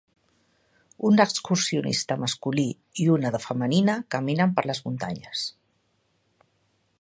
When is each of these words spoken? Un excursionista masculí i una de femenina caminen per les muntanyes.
Un 1.09 1.19
excursionista 1.25 2.17
masculí 2.23 2.65
i 3.03 3.05
una 3.17 3.33
de 3.35 3.43
femenina 3.45 3.99
caminen 4.17 4.57
per 4.57 4.65
les 4.71 4.83
muntanyes. 4.89 5.45